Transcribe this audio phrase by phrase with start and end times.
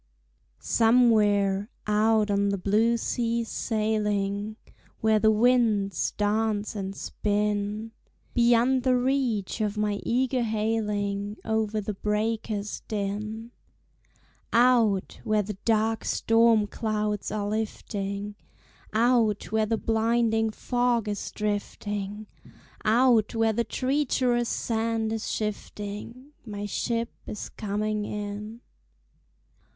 [0.57, 4.55] Somewhere, out on the blue seas sailing,
[4.99, 7.91] Where the winds dance and spin;
[8.33, 13.51] Beyond the reach of my eager hailing, Over the breakers' din;
[14.51, 18.33] Out where the dark storm clouds are lifting,
[18.93, 22.25] Out where the blinding fog is drifting,
[22.83, 28.61] Out where the treacherous sand is shifting, My ship is coming in.